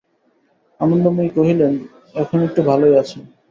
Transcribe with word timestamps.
আনন্দময়ী 0.79 1.29
কহিলেন, 1.37 1.73
এখন 2.15 2.37
একটু 2.47 2.61
ভালোই 2.61 2.95
আছেন। 3.01 3.21